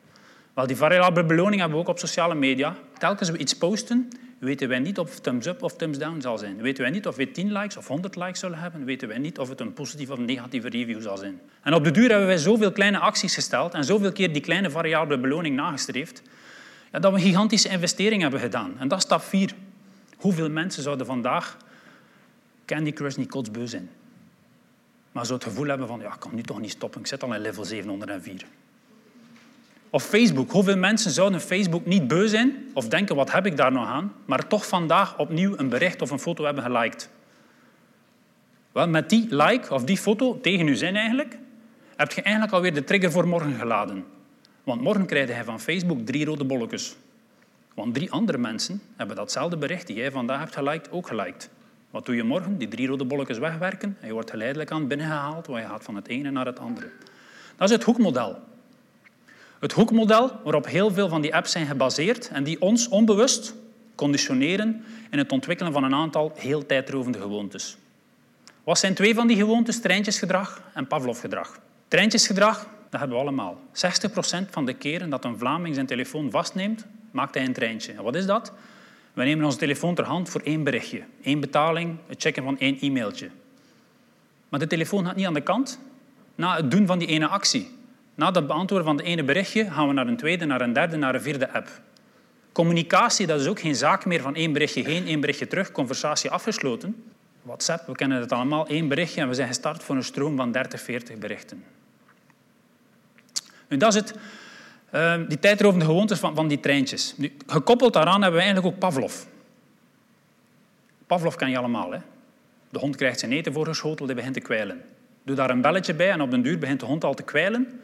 Wel, 0.54 0.66
die 0.66 0.76
variabele 0.76 1.26
beloning 1.26 1.60
hebben 1.60 1.78
we 1.78 1.84
ook 1.84 1.90
op 1.90 1.98
sociale 1.98 2.34
media. 2.34 2.76
Telkens 2.98 3.30
we 3.30 3.38
iets 3.38 3.56
posten, 3.56 4.08
weten 4.38 4.68
wij 4.68 4.78
niet 4.78 4.98
of 4.98 5.14
het 5.14 5.22
thumbs 5.22 5.46
up 5.46 5.62
of 5.62 5.76
thumbs 5.76 5.98
down 5.98 6.20
zal 6.20 6.38
zijn. 6.38 6.62
Weten 6.62 6.82
wij 6.82 6.92
niet 6.92 7.06
of 7.06 7.16
we 7.16 7.30
10 7.30 7.52
likes 7.52 7.76
of 7.76 7.86
100 7.86 8.16
likes 8.16 8.40
zullen 8.40 8.58
hebben. 8.58 8.84
Weten 8.84 9.08
wij 9.08 9.18
niet 9.18 9.38
of 9.38 9.48
het 9.48 9.60
een 9.60 9.72
positieve 9.72 10.12
of 10.12 10.18
negatieve 10.18 10.68
review 10.68 11.02
zal 11.02 11.16
zijn. 11.16 11.40
En 11.62 11.74
op 11.74 11.84
de 11.84 11.90
duur 11.90 12.08
hebben 12.08 12.26
wij 12.26 12.38
zoveel 12.38 12.72
kleine 12.72 12.98
acties 12.98 13.34
gesteld 13.34 13.74
en 13.74 13.84
zoveel 13.84 14.12
keer 14.12 14.32
die 14.32 14.42
kleine 14.42 14.70
variabele 14.70 15.20
beloning 15.20 15.56
nagestreefd, 15.56 16.22
dat 16.90 17.02
we 17.02 17.08
een 17.18 17.24
gigantische 17.24 17.68
investering 17.68 18.22
hebben 18.22 18.40
gedaan. 18.40 18.74
En 18.78 18.88
dat 18.88 18.98
is 18.98 19.04
stap 19.04 19.22
4. 19.22 19.54
Hoeveel 20.16 20.50
mensen 20.50 20.82
zouden 20.82 21.06
vandaag 21.06 21.56
Candy 22.64 22.92
Crush 22.92 23.16
niet 23.16 23.28
kotsbeu 23.28 23.66
zijn? 23.66 23.90
Maar 25.12 25.26
zo 25.26 25.34
het 25.34 25.44
gevoel 25.44 25.66
hebben 25.66 25.86
van, 25.86 26.00
ja, 26.00 26.12
ik 26.12 26.20
kan 26.20 26.34
nu 26.34 26.42
toch 26.42 26.60
niet 26.60 26.70
stoppen, 26.70 27.00
ik 27.00 27.06
zit 27.06 27.22
al 27.22 27.34
in 27.34 27.40
level 27.40 27.64
704. 27.64 28.44
Of 29.90 30.04
Facebook. 30.04 30.50
Hoeveel 30.50 30.76
mensen 30.76 31.10
zouden 31.10 31.40
Facebook 31.40 31.86
niet 31.86 32.08
beu 32.08 32.28
zijn 32.28 32.70
of 32.72 32.88
denken, 32.88 33.16
wat 33.16 33.32
heb 33.32 33.46
ik 33.46 33.56
daar 33.56 33.72
nog 33.72 33.86
aan, 33.86 34.12
maar 34.24 34.48
toch 34.48 34.66
vandaag 34.66 35.18
opnieuw 35.18 35.58
een 35.58 35.68
bericht 35.68 36.02
of 36.02 36.10
een 36.10 36.18
foto 36.18 36.44
hebben 36.44 36.64
geliked? 36.64 37.10
Wel, 38.72 38.88
met 38.88 39.08
die 39.10 39.26
like 39.36 39.74
of 39.74 39.84
die 39.84 39.98
foto 39.98 40.40
tegen 40.40 40.66
uw 40.66 40.74
zin 40.74 40.96
eigenlijk, 40.96 41.38
heb 41.96 42.12
je 42.12 42.22
eigenlijk 42.22 42.54
alweer 42.54 42.74
de 42.74 42.84
trigger 42.84 43.10
voor 43.10 43.28
morgen 43.28 43.54
geladen. 43.54 44.04
Want 44.64 44.80
morgen 44.80 45.06
krijg 45.06 45.36
je 45.36 45.44
van 45.44 45.60
Facebook 45.60 46.06
drie 46.06 46.24
rode 46.24 46.44
bolletjes. 46.44 46.96
Want 47.74 47.94
drie 47.94 48.10
andere 48.10 48.38
mensen 48.38 48.82
hebben 48.96 49.16
datzelfde 49.16 49.56
bericht 49.56 49.86
die 49.86 49.96
jij 49.96 50.10
vandaag 50.10 50.38
hebt 50.38 50.54
geliked, 50.54 50.90
ook 50.90 51.06
geliked. 51.06 51.50
Wat 51.94 52.06
doe 52.06 52.14
je 52.14 52.22
morgen? 52.22 52.58
Die 52.58 52.68
drie 52.68 52.86
rode 52.86 53.04
bolletjes 53.04 53.38
wegwerken 53.38 53.96
en 54.00 54.06
je 54.06 54.12
wordt 54.12 54.30
geleidelijk 54.30 54.70
aan 54.70 54.88
binnengehaald, 54.88 55.46
want 55.46 55.62
je 55.62 55.68
gaat 55.68 55.84
van 55.84 55.94
het 55.94 56.08
ene 56.08 56.30
naar 56.30 56.46
het 56.46 56.58
andere. 56.58 56.90
Dat 57.56 57.68
is 57.68 57.74
het 57.74 57.84
hoekmodel. 57.84 58.38
Het 59.58 59.72
hoekmodel 59.72 60.30
waarop 60.42 60.66
heel 60.66 60.90
veel 60.90 61.08
van 61.08 61.20
die 61.20 61.34
apps 61.34 61.52
zijn 61.52 61.66
gebaseerd 61.66 62.28
en 62.28 62.44
die 62.44 62.60
ons 62.60 62.88
onbewust 62.88 63.54
conditioneren 63.94 64.84
in 65.10 65.18
het 65.18 65.32
ontwikkelen 65.32 65.72
van 65.72 65.84
een 65.84 65.94
aantal 65.94 66.32
heel 66.34 66.66
tijdrovende 66.66 67.18
gewoontes. 67.18 67.76
Wat 68.64 68.78
zijn 68.78 68.94
twee 68.94 69.14
van 69.14 69.26
die 69.26 69.36
gewoontes? 69.36 69.80
Treintjesgedrag 69.80 70.62
en 70.72 70.86
Pavlovgedrag. 70.86 71.58
Treintjesgedrag, 71.88 72.68
dat 72.90 73.00
hebben 73.00 73.16
we 73.16 73.22
allemaal. 73.22 73.60
60% 73.72 74.50
van 74.50 74.64
de 74.64 74.74
keren 74.74 75.10
dat 75.10 75.24
een 75.24 75.38
Vlaming 75.38 75.74
zijn 75.74 75.86
telefoon 75.86 76.30
vastneemt, 76.30 76.86
maakt 77.10 77.34
hij 77.34 77.44
een 77.44 77.52
treintje. 77.52 77.92
En 77.92 78.02
wat 78.02 78.14
is 78.14 78.26
dat? 78.26 78.52
We 79.14 79.24
nemen 79.24 79.44
onze 79.44 79.58
telefoon 79.58 79.94
ter 79.94 80.04
hand 80.04 80.28
voor 80.28 80.40
één 80.40 80.62
berichtje. 80.62 81.02
één 81.22 81.40
betaling, 81.40 81.96
het 82.06 82.22
checken 82.22 82.42
van 82.42 82.58
één 82.58 82.78
e-mailtje. 82.80 83.30
Maar 84.48 84.60
de 84.60 84.66
telefoon 84.66 85.06
gaat 85.06 85.16
niet 85.16 85.26
aan 85.26 85.34
de 85.34 85.40
kant 85.40 85.78
na 86.34 86.56
het 86.56 86.70
doen 86.70 86.86
van 86.86 86.98
die 86.98 87.08
ene 87.08 87.28
actie. 87.28 87.70
Na 88.14 88.32
het 88.32 88.46
beantwoorden 88.46 88.86
van 88.86 88.96
het 88.96 89.06
ene 89.06 89.24
berichtje 89.24 89.70
gaan 89.70 89.88
we 89.88 89.92
naar 89.92 90.06
een 90.06 90.16
tweede, 90.16 90.44
naar 90.44 90.60
een 90.60 90.72
derde, 90.72 90.96
naar 90.96 91.14
een 91.14 91.22
vierde 91.22 91.52
app. 91.52 91.68
Communicatie, 92.52 93.26
dat 93.26 93.40
is 93.40 93.46
ook 93.46 93.60
geen 93.60 93.74
zaak 93.74 94.04
meer 94.04 94.20
van 94.20 94.34
één 94.34 94.52
berichtje 94.52 94.84
heen, 94.84 95.06
één 95.06 95.20
berichtje 95.20 95.46
terug, 95.46 95.72
conversatie 95.72 96.30
afgesloten. 96.30 97.04
WhatsApp, 97.42 97.86
we 97.86 97.92
kennen 97.92 98.20
het 98.20 98.32
allemaal, 98.32 98.66
één 98.66 98.88
berichtje 98.88 99.20
en 99.20 99.28
we 99.28 99.34
zijn 99.34 99.48
gestart 99.48 99.82
voor 99.82 99.96
een 99.96 100.04
stroom 100.04 100.36
van 100.36 100.52
30, 100.52 100.80
40 100.80 101.18
berichten. 101.18 101.64
Nu, 103.68 103.76
dat 103.76 103.94
is 103.94 104.00
het, 104.00 104.14
uh, 104.94 105.14
die 105.28 105.38
tijdrovende 105.38 105.84
gewoontes 105.84 106.18
van, 106.18 106.34
van 106.34 106.48
die 106.48 106.60
treintjes. 106.60 107.14
Nu, 107.16 107.32
gekoppeld 107.46 107.92
daaraan 107.92 108.22
hebben 108.22 108.40
we 108.40 108.44
eigenlijk 108.46 108.74
ook 108.74 108.80
Pavlov. 108.80 109.22
Pavlov 111.06 111.34
ken 111.34 111.50
je 111.50 111.58
allemaal. 111.58 111.92
Hè? 111.92 111.98
De 112.70 112.78
hond 112.78 112.96
krijgt 112.96 113.18
zijn 113.18 113.32
eten 113.32 113.52
voorgeschoteld 113.52 114.08
en 114.08 114.16
begint 114.16 114.34
te 114.34 114.40
kwijlen. 114.40 114.82
Doe 115.22 115.36
daar 115.36 115.50
een 115.50 115.60
belletje 115.60 115.94
bij 115.94 116.10
en 116.10 116.20
op 116.20 116.30
den 116.30 116.42
duur 116.42 116.58
begint 116.58 116.80
de 116.80 116.86
hond 116.86 117.04
al 117.04 117.14
te 117.14 117.22
kwijlen 117.22 117.80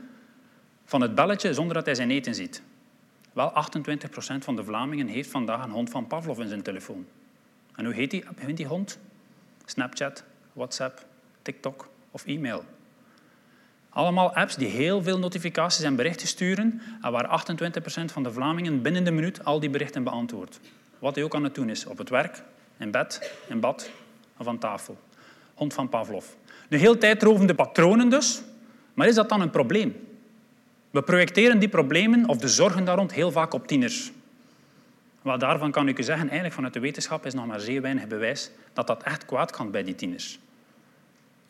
van 0.84 1.00
het 1.00 1.14
belletje 1.14 1.54
zonder 1.54 1.74
dat 1.74 1.86
hij 1.86 1.94
zijn 1.94 2.10
eten 2.10 2.34
ziet. 2.34 2.62
Wel, 3.32 3.52
28% 3.52 4.38
van 4.38 4.56
de 4.56 4.64
Vlamingen 4.64 5.06
heeft 5.06 5.30
vandaag 5.30 5.64
een 5.64 5.70
hond 5.70 5.90
van 5.90 6.06
Pavlov 6.06 6.38
in 6.38 6.48
zijn 6.48 6.62
telefoon. 6.62 7.06
En 7.74 7.84
hoe 7.84 7.94
heet 7.94 8.10
die, 8.10 8.24
heet 8.36 8.56
die 8.56 8.66
hond? 8.66 8.98
Snapchat, 9.64 10.24
WhatsApp, 10.52 11.06
TikTok 11.42 11.88
of 12.10 12.26
e-mail. 12.26 12.64
Allemaal 13.90 14.34
apps 14.34 14.56
die 14.56 14.68
heel 14.68 15.02
veel 15.02 15.18
notificaties 15.18 15.84
en 15.84 15.96
berichten 15.96 16.26
sturen 16.26 16.82
en 17.02 17.12
waar 17.12 17.44
28% 17.46 18.04
van 18.04 18.22
de 18.22 18.32
Vlamingen 18.32 18.82
binnen 18.82 19.04
de 19.04 19.10
minuut 19.10 19.44
al 19.44 19.60
die 19.60 19.70
berichten 19.70 20.04
beantwoordt. 20.04 20.60
Wat 20.98 21.14
hij 21.14 21.24
ook 21.24 21.34
aan 21.34 21.44
het 21.44 21.54
doen 21.54 21.70
is, 21.70 21.86
op 21.86 21.98
het 21.98 22.08
werk, 22.08 22.42
in 22.76 22.90
bed, 22.90 23.32
in 23.48 23.60
bad 23.60 23.90
of 24.36 24.46
aan 24.46 24.58
tafel. 24.58 24.98
Hond 25.54 25.74
van 25.74 25.88
Pavlov. 25.88 26.24
Nu, 26.68 26.78
heel 26.78 26.98
tijdrovende 26.98 27.54
patronen 27.54 28.08
dus, 28.08 28.42
maar 28.94 29.08
is 29.08 29.14
dat 29.14 29.28
dan 29.28 29.40
een 29.40 29.50
probleem? 29.50 30.08
We 30.90 31.02
projecteren 31.02 31.58
die 31.58 31.68
problemen 31.68 32.28
of 32.28 32.36
de 32.36 32.48
zorgen 32.48 32.84
daar 32.84 32.96
rond 32.96 33.12
heel 33.12 33.30
vaak 33.30 33.52
op 33.52 33.66
tieners. 33.66 34.12
Wat 35.22 35.40
daarvan 35.40 35.70
kan 35.70 35.88
ik 35.88 35.98
u 35.98 36.02
zeggen, 36.02 36.24
eigenlijk 36.24 36.54
vanuit 36.54 36.72
de 36.72 36.80
wetenschap 36.80 37.26
is 37.26 37.34
nog 37.34 37.46
maar 37.46 37.60
zeer 37.60 37.82
weinig 37.82 38.06
bewijs 38.06 38.50
dat 38.72 38.86
dat 38.86 39.02
echt 39.02 39.24
kwaad 39.24 39.50
kan 39.50 39.70
bij 39.70 39.82
die 39.82 39.94
tieners. 39.94 40.38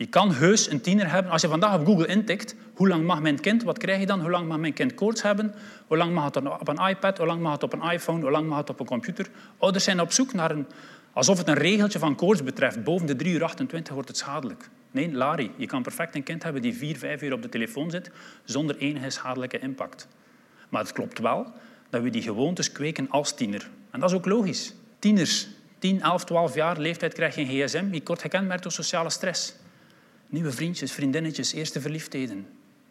Je 0.00 0.07
kan 0.07 0.33
heus 0.33 0.71
een 0.71 0.80
tiener 0.80 1.11
hebben. 1.11 1.33
Als 1.33 1.42
je 1.42 1.49
vandaag 1.49 1.78
op 1.80 1.87
Google 1.87 2.07
intikt, 2.07 2.54
hoe 2.75 2.88
lang 2.88 3.04
mag 3.04 3.21
mijn 3.21 3.40
kind, 3.40 3.62
wat 3.62 3.78
krijg 3.78 4.00
je 4.00 4.07
dan? 4.07 4.21
Hoe 4.21 4.30
lang 4.30 4.49
mag 4.49 4.59
mijn 4.59 4.73
kind 4.73 4.95
koorts 4.95 5.23
hebben? 5.23 5.54
Hoe 5.87 5.97
lang 5.97 6.14
mag 6.14 6.25
het 6.25 6.37
op 6.37 6.69
een 6.69 6.88
iPad? 6.88 7.19
Hoe 7.19 7.26
lang 7.26 7.40
mag 7.40 7.52
het 7.52 7.62
op 7.62 7.73
een 7.73 7.90
iPhone? 7.90 8.21
Hoe 8.21 8.30
lang 8.30 8.49
mag 8.49 8.59
het 8.59 8.71
op 8.71 8.80
een 8.80 8.87
computer? 8.87 9.26
Ouders 9.59 9.85
zijn 9.85 10.00
op 10.00 10.12
zoek 10.12 10.33
naar 10.33 10.50
een, 10.50 10.66
alsof 11.12 11.38
het 11.38 11.49
een 11.49 11.54
regeltje 11.54 11.99
van 11.99 12.14
koorts 12.14 12.42
betreft. 12.42 12.85
Boven 12.85 13.07
de 13.07 13.16
3 13.16 13.35
uur 13.35 13.45
28 13.45 13.95
wordt 13.95 14.09
het 14.09 14.16
schadelijk. 14.16 14.69
Nee, 14.90 15.12
Larry, 15.12 15.50
je 15.57 15.66
kan 15.66 15.83
perfect 15.83 16.14
een 16.14 16.23
kind 16.23 16.42
hebben 16.42 16.62
die 16.62 16.76
4, 16.76 16.97
5 16.97 17.23
uur 17.23 17.33
op 17.33 17.42
de 17.42 17.49
telefoon 17.49 17.90
zit 17.90 18.11
zonder 18.45 18.76
enige 18.76 19.11
schadelijke 19.11 19.59
impact. 19.59 20.09
Maar 20.69 20.83
het 20.83 20.92
klopt 20.92 21.19
wel 21.19 21.47
dat 21.90 22.02
we 22.02 22.11
die 22.11 22.23
gewoontes 22.23 22.73
kweken 22.73 23.11
als 23.11 23.35
tiener. 23.35 23.71
En 23.90 24.00
dat 24.00 24.11
is 24.11 24.16
ook 24.16 24.26
logisch. 24.26 24.75
Tieners, 24.99 25.49
10, 25.78 26.02
11, 26.02 26.25
12 26.25 26.54
jaar 26.54 26.78
leeftijd 26.78 27.14
krijg 27.14 27.35
je 27.35 27.40
een 27.40 27.66
gsm. 27.66 27.92
Je 27.92 28.02
kort 28.02 28.21
gekenmerkt 28.21 28.62
door 28.62 28.73
sociale 28.73 29.11
stress. 29.11 29.59
Nieuwe 30.31 30.51
vriendjes, 30.51 30.93
vriendinnetjes, 30.93 31.53
eerste 31.53 31.81
verliefdheden. 31.81 32.47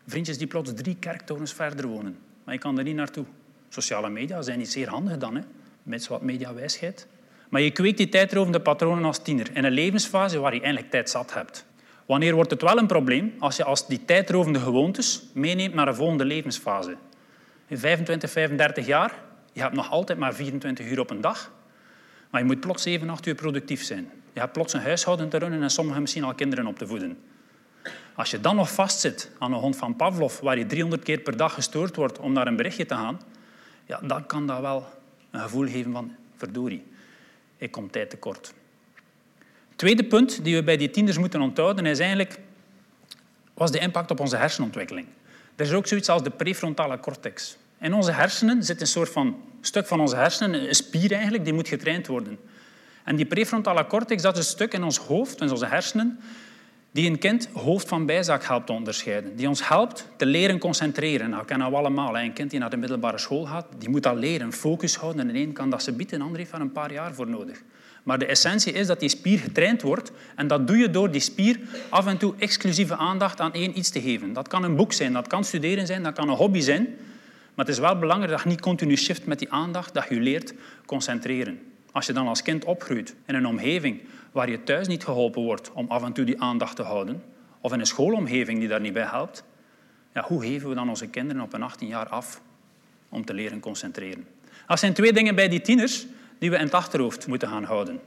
Vriendjes 0.07 0.37
die 0.37 0.47
plots 0.47 0.71
drie 0.75 0.95
kerktorens 0.99 1.53
verder 1.53 1.87
wonen. 1.87 2.17
Maar 2.43 2.53
je 2.53 2.59
kan 2.59 2.77
er 2.77 2.83
niet 2.83 2.95
naartoe. 2.95 3.25
Sociale 3.69 4.09
media 4.09 4.41
zijn 4.41 4.57
niet 4.57 4.71
zeer 4.71 4.89
handig 4.89 5.17
dan, 5.17 5.35
hè? 5.35 5.41
met 5.83 6.07
wat 6.07 6.21
mediawijsheid. 6.21 7.07
Maar 7.49 7.61
je 7.61 7.71
kweekt 7.71 7.97
die 7.97 8.09
tijdrovende 8.09 8.59
patronen 8.61 9.05
als 9.05 9.19
tiener 9.19 9.47
in 9.53 9.63
een 9.63 9.71
levensfase 9.71 10.39
waar 10.39 10.53
je 10.53 10.59
eigenlijk 10.59 10.91
tijd 10.91 11.09
zat 11.09 11.33
hebt. 11.33 11.65
Wanneer 12.05 12.33
wordt 12.33 12.51
het 12.51 12.61
wel 12.61 12.77
een 12.77 12.87
probleem? 12.87 13.33
Als 13.39 13.55
je 13.55 13.63
als 13.63 13.87
die 13.87 14.05
tijdrovende 14.05 14.59
gewoontes 14.59 15.23
meeneemt 15.33 15.73
naar 15.73 15.87
een 15.87 15.95
volgende 15.95 16.25
levensfase. 16.25 16.97
In 17.67 17.77
25, 17.77 18.31
35 18.31 18.85
jaar, 18.85 19.13
je 19.53 19.61
hebt 19.61 19.75
nog 19.75 19.91
altijd 19.91 20.19
maar 20.19 20.33
24 20.33 20.85
uur 20.85 20.99
op 20.99 21.09
een 21.09 21.21
dag, 21.21 21.51
maar 22.29 22.41
je 22.41 22.47
moet 22.47 22.59
plots 22.59 22.83
7, 22.83 23.09
8 23.09 23.25
uur 23.25 23.35
productief 23.35 23.83
zijn. 23.83 24.11
Je 24.39 24.45
hebt 24.45 24.57
plots 24.57 24.73
een 24.73 24.81
huishouden 24.81 25.29
te 25.29 25.37
runnen 25.37 25.61
en 25.61 25.69
sommigen 25.69 26.01
misschien 26.01 26.23
al 26.23 26.33
kinderen 26.33 26.67
op 26.67 26.77
te 26.77 26.87
voeden. 26.87 27.17
Als 28.15 28.31
je 28.31 28.41
dan 28.41 28.55
nog 28.55 28.73
vastzit 28.73 29.31
aan 29.39 29.53
een 29.53 29.59
hond 29.59 29.75
van 29.75 29.95
Pavlov, 29.95 30.39
waar 30.39 30.57
je 30.57 30.65
300 30.65 31.03
keer 31.03 31.19
per 31.19 31.37
dag 31.37 31.53
gestoord 31.53 31.95
wordt 31.95 32.19
om 32.19 32.33
naar 32.33 32.47
een 32.47 32.55
berichtje 32.55 32.85
te 32.85 32.93
gaan, 32.93 33.19
ja, 33.85 33.99
dan 34.03 34.25
kan 34.25 34.47
dat 34.47 34.61
wel 34.61 34.85
een 35.31 35.39
gevoel 35.39 35.67
geven 35.67 35.91
van 35.91 36.15
verdorie, 36.35 36.83
ik 37.57 37.71
kom 37.71 37.91
tijd 37.91 38.09
tekort. 38.09 38.53
Tweede 39.75 40.03
punt 40.03 40.43
die 40.43 40.55
we 40.55 40.63
bij 40.63 40.77
die 40.77 40.89
tieners 40.89 41.17
moeten 41.17 41.41
onthouden 41.41 41.85
is 41.85 41.99
eigenlijk 41.99 42.39
was 43.53 43.71
de 43.71 43.79
impact 43.79 44.11
op 44.11 44.19
onze 44.19 44.37
hersenontwikkeling. 44.37 45.07
Er 45.55 45.65
is 45.65 45.73
ook 45.73 45.87
zoiets 45.87 46.09
als 46.09 46.23
de 46.23 46.29
prefrontale 46.29 46.99
cortex. 46.99 47.57
In 47.79 47.93
onze 47.93 48.11
hersenen 48.11 48.63
zit 48.63 48.81
een 48.81 48.87
soort 48.87 49.09
van 49.09 49.41
stuk 49.61 49.87
van 49.87 49.99
onze 49.99 50.15
hersenen, 50.15 50.67
een 50.67 50.75
spier 50.75 51.11
eigenlijk, 51.11 51.43
die 51.43 51.53
moet 51.53 51.67
getraind 51.67 52.07
worden. 52.07 52.39
En 53.09 53.15
die 53.15 53.25
prefrontale 53.25 53.87
cortex, 53.87 54.21
dat 54.21 54.37
is 54.37 54.45
een 54.45 54.51
stuk 54.51 54.73
in 54.73 54.83
ons 54.83 54.97
hoofd, 54.97 55.41
in 55.41 55.49
onze 55.49 55.65
hersenen, 55.65 56.19
die 56.91 57.09
een 57.09 57.17
kind 57.17 57.49
hoofd 57.53 57.87
van 57.87 58.05
bijzaak 58.05 58.43
helpt 58.43 58.65
te 58.65 58.73
onderscheiden. 58.73 59.35
Die 59.35 59.47
ons 59.47 59.67
helpt 59.67 60.07
te 60.17 60.25
leren 60.25 60.59
concentreren. 60.59 61.29
Nou, 61.29 61.45
kennen 61.45 61.69
we 61.69 61.75
allemaal. 61.75 62.17
Een 62.17 62.33
kind 62.33 62.49
die 62.51 62.59
naar 62.59 62.69
de 62.69 62.77
middelbare 62.77 63.17
school 63.17 63.45
gaat, 63.45 63.65
die 63.77 63.89
moet 63.89 64.05
al 64.05 64.15
leren 64.15 64.53
focus 64.53 64.95
houden. 64.95 65.27
En 65.27 65.33
de 65.33 65.39
een 65.39 65.53
kan 65.53 65.69
dat 65.69 65.83
ze 65.83 65.91
bieden, 65.91 66.17
de 66.17 66.23
ander 66.23 66.39
heeft 66.39 66.51
daar 66.51 66.61
een 66.61 66.71
paar 66.71 66.91
jaar 66.91 67.13
voor 67.13 67.27
nodig. 67.27 67.61
Maar 68.03 68.19
de 68.19 68.25
essentie 68.25 68.73
is 68.73 68.87
dat 68.87 68.99
die 68.99 69.09
spier 69.09 69.39
getraind 69.39 69.81
wordt. 69.81 70.11
En 70.35 70.47
dat 70.47 70.67
doe 70.67 70.77
je 70.77 70.89
door 70.89 71.11
die 71.11 71.21
spier 71.21 71.59
af 71.89 72.07
en 72.07 72.17
toe 72.17 72.33
exclusieve 72.37 72.95
aandacht 72.95 73.39
aan 73.39 73.53
één 73.53 73.77
iets 73.77 73.89
te 73.89 74.01
geven. 74.01 74.33
Dat 74.33 74.47
kan 74.47 74.63
een 74.63 74.75
boek 74.75 74.93
zijn, 74.93 75.13
dat 75.13 75.27
kan 75.27 75.43
studeren 75.43 75.85
zijn, 75.85 76.03
dat 76.03 76.13
kan 76.13 76.29
een 76.29 76.35
hobby 76.35 76.59
zijn. 76.59 76.87
Maar 77.55 77.65
het 77.65 77.75
is 77.75 77.79
wel 77.79 77.99
belangrijk 77.99 78.31
dat 78.31 78.41
je 78.43 78.49
niet 78.49 78.61
continu 78.61 78.95
shift 78.95 79.25
met 79.25 79.39
die 79.39 79.51
aandacht, 79.51 79.93
dat 79.93 80.05
je 80.09 80.19
leert 80.19 80.53
concentreren. 80.85 81.68
Als 81.91 82.05
je 82.05 82.13
dan 82.13 82.27
als 82.27 82.41
kind 82.41 82.65
opgroeit 82.65 83.15
in 83.25 83.35
een 83.35 83.47
omgeving 83.47 84.01
waar 84.31 84.49
je 84.49 84.63
thuis 84.63 84.87
niet 84.87 85.03
geholpen 85.03 85.41
wordt 85.41 85.71
om 85.71 85.85
af 85.87 86.03
en 86.03 86.13
toe 86.13 86.25
die 86.25 86.41
aandacht 86.41 86.75
te 86.75 86.83
houden, 86.83 87.23
of 87.61 87.73
in 87.73 87.79
een 87.79 87.85
schoolomgeving 87.85 88.59
die 88.59 88.67
daar 88.67 88.81
niet 88.81 88.93
bij 88.93 89.07
helpt, 89.09 89.43
ja, 90.13 90.23
hoe 90.27 90.41
geven 90.41 90.69
we 90.69 90.75
dan 90.75 90.89
onze 90.89 91.07
kinderen 91.07 91.41
op 91.41 91.53
een 91.53 91.63
18 91.63 91.87
jaar 91.87 92.09
af 92.09 92.41
om 93.09 93.25
te 93.25 93.33
leren 93.33 93.59
concentreren? 93.59 94.27
Dat 94.67 94.79
zijn 94.79 94.93
twee 94.93 95.13
dingen 95.13 95.35
bij 95.35 95.47
die 95.47 95.61
tieners 95.61 96.05
die 96.39 96.49
we 96.49 96.55
in 96.55 96.63
het 96.63 96.73
achterhoofd 96.73 97.27
moeten 97.27 97.47
gaan 97.47 97.63
houden. 97.63 97.99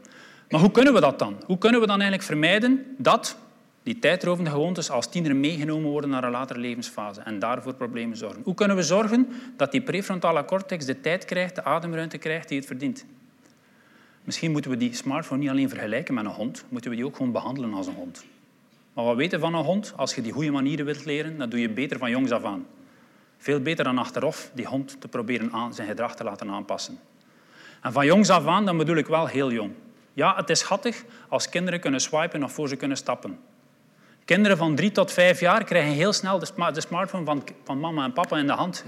Maar 0.49 0.61
hoe 0.61 0.71
kunnen 0.71 0.95
we 0.95 1.01
dat 1.01 1.19
dan? 1.19 1.43
Hoe 1.47 1.59
kunnen 1.59 1.81
we 1.81 1.87
dan 1.87 2.01
eigenlijk 2.01 2.29
vermijden 2.29 2.95
dat 2.99 3.37
die 3.83 3.99
tijdrovende 3.99 4.51
gewoontes 4.51 4.91
als 4.91 5.11
tiener 5.11 5.37
meegenomen 5.37 5.91
worden 5.91 6.11
naar 6.11 6.25
een 6.25 6.31
latere 6.31 6.59
levensfase 6.59 7.21
en 7.21 7.39
daarvoor 7.39 7.75
problemen 7.75 8.17
zorgen? 8.17 8.43
Hoe 8.45 8.55
kunnen 8.55 8.77
we 8.77 8.83
zorgen 8.83 9.29
dat 9.57 9.73
die 9.73 9.81
prefrontale 9.81 10.45
cortex 10.45 10.85
de 10.85 11.01
tijd 11.01 11.25
krijgt, 11.25 11.55
de 11.55 11.65
ademruimte 11.65 12.19
krijgt 12.19 12.49
die 12.49 12.59
het 12.59 12.67
verdient? 12.67 13.05
Misschien 14.25 14.51
moeten 14.51 14.71
we 14.71 14.77
die 14.77 14.95
smartphone 14.95 15.41
niet 15.41 15.51
alleen 15.51 15.69
vergelijken 15.69 16.15
met 16.15 16.25
een 16.25 16.31
hond, 16.31 16.65
moeten 16.69 16.91
we 16.91 16.97
die 16.97 17.07
ook 17.07 17.17
gewoon 17.17 17.33
behandelen 17.33 17.75
als 17.75 17.87
een 17.87 17.95
hond. 17.95 18.25
Maar 18.93 19.05
wat 19.05 19.17
weten 19.17 19.41
van 19.41 19.55
een 19.55 19.65
hond? 19.65 19.93
Als 19.97 20.15
je 20.15 20.23
die 20.23 20.33
goede 20.33 20.51
manieren 20.51 20.85
wilt 20.85 21.05
leren, 21.05 21.39
dan 21.39 21.49
doe 21.49 21.61
je 21.61 21.69
beter 21.69 21.99
van 21.99 22.11
jongs 22.11 22.31
af 22.31 22.45
aan. 22.45 22.67
Veel 23.39 23.61
beter 23.61 23.85
dan 23.85 23.99
achteraf 23.99 24.51
die 24.55 24.67
hond 24.67 25.01
te 25.01 25.09
proberen 25.09 25.53
aan, 25.53 25.75
zijn 25.75 25.89
gedrag 25.89 26.17
te 26.17 26.25
laten 26.25 26.51
aanpassen. 26.51 26.99
En 27.83 27.93
van 27.93 28.07
jongs 28.07 28.31
af 28.31 28.47
aan, 28.47 28.65
dan 28.65 28.77
bedoel 28.77 28.97
ik 28.97 29.07
wel 29.07 29.27
heel 29.27 29.53
jong. 29.53 29.73
Ja, 30.13 30.37
het 30.37 30.51
is 30.51 30.59
schattig 30.59 31.05
als 31.29 31.49
kinderen 31.49 31.81
kunnen 31.81 32.01
swipen 32.01 32.41
nog 32.41 32.53
voor 32.53 32.69
ze 32.69 32.77
kunnen 32.77 32.97
stappen. 32.97 33.39
Kinderen 34.25 34.57
van 34.57 34.75
drie 34.75 34.93
tot 34.93 35.13
vijf 35.13 35.41
jaar 35.41 35.65
krijgen 35.65 35.93
heel 35.93 36.13
snel 36.13 36.39
de 36.39 36.81
smartphone 36.81 37.25
van, 37.25 37.45
van 37.65 37.81
mama 37.81 38.05
en 38.05 38.13
papa 38.13 38.39
in 38.39 38.47
de 38.47 38.53
hand. 38.53 38.85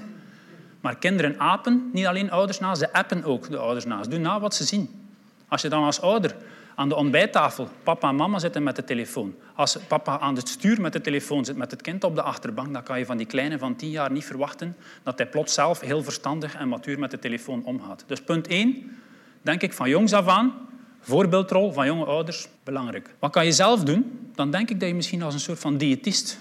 Maar 0.80 0.96
kinderen 0.96 1.40
apen 1.40 1.90
niet 1.92 2.06
alleen 2.06 2.30
ouders 2.30 2.58
na, 2.58 2.74
ze 2.74 2.92
appen 2.92 3.24
ook 3.24 3.50
de 3.50 3.58
ouders 3.58 3.84
na. 3.84 4.02
Ze 4.02 4.10
doen 4.10 4.20
na 4.20 4.40
wat 4.40 4.54
ze 4.54 4.64
zien. 4.64 5.03
Als 5.48 5.62
je 5.62 5.68
dan 5.68 5.84
als 5.84 6.00
ouder 6.00 6.36
aan 6.74 6.88
de 6.88 6.94
ontbijttafel, 6.94 7.68
papa 7.82 8.08
en 8.08 8.16
mama 8.16 8.38
zitten 8.38 8.62
met 8.62 8.76
de 8.76 8.84
telefoon. 8.84 9.34
Als 9.54 9.78
papa 9.88 10.18
aan 10.18 10.36
het 10.36 10.48
stuur 10.48 10.80
met 10.80 10.92
de 10.92 11.00
telefoon 11.00 11.44
zit 11.44 11.56
met 11.56 11.70
het 11.70 11.82
kind 11.82 12.04
op 12.04 12.14
de 12.14 12.22
achterbank, 12.22 12.72
dan 12.72 12.82
kan 12.82 12.98
je 12.98 13.06
van 13.06 13.16
die 13.16 13.26
kleine 13.26 13.58
van 13.58 13.76
tien 13.76 13.90
jaar 13.90 14.12
niet 14.12 14.24
verwachten 14.24 14.76
dat 15.02 15.18
hij 15.18 15.26
plots 15.26 15.54
zelf 15.54 15.80
heel 15.80 16.02
verstandig 16.02 16.54
en 16.54 16.68
matuur 16.68 16.98
met 16.98 17.10
de 17.10 17.18
telefoon 17.18 17.64
omgaat. 17.64 18.04
Dus 18.06 18.22
punt 18.22 18.46
één, 18.46 18.96
denk 19.42 19.62
ik 19.62 19.72
van 19.72 19.88
jongs 19.88 20.12
af 20.12 20.26
aan, 20.26 20.52
voorbeeldrol 21.00 21.72
van 21.72 21.86
jonge 21.86 22.04
ouders, 22.04 22.48
belangrijk. 22.64 23.14
Wat 23.18 23.32
kan 23.32 23.44
je 23.44 23.52
zelf 23.52 23.84
doen? 23.84 24.30
Dan 24.34 24.50
denk 24.50 24.70
ik 24.70 24.80
dat 24.80 24.88
je 24.88 24.94
misschien 24.94 25.22
als 25.22 25.34
een 25.34 25.40
soort 25.40 25.58
van 25.58 25.76
diëtist 25.76 26.38